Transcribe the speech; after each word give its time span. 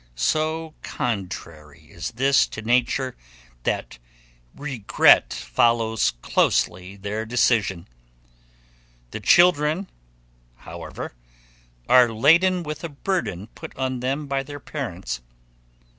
So 0.15 0.73
contrary 0.81 1.91
is 1.91 2.09
this 2.13 2.47
to 2.47 2.63
nature 2.63 3.15
that 3.65 3.99
regret 4.55 5.31
follows 5.31 6.09
closely 6.23 6.95
their 6.95 7.23
decision. 7.23 7.87
The 9.11 9.19
children, 9.19 9.91
however, 10.55 11.13
are 11.87 12.11
laden 12.11 12.63
with 12.63 12.83
a 12.83 12.89
burden 12.89 13.45
put 13.53 13.77
on 13.77 13.99
them 13.99 14.25
by 14.25 14.41
their 14.41 14.59
parents. 14.59 15.21